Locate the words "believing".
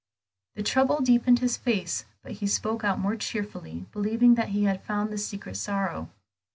3.91-4.33